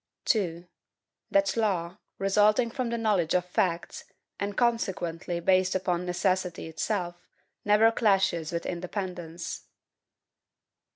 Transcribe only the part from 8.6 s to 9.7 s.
independence.